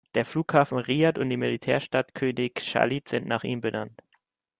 Der 0.15 0.25
Flughafen 0.25 0.79
Riad 0.79 1.19
und 1.19 1.29
die 1.29 1.37
Militärstadt 1.37 2.15
König 2.15 2.59
Chalid 2.61 3.07
sind 3.07 3.27
nach 3.27 3.43
ihm 3.43 3.61
benannt. 3.61 4.01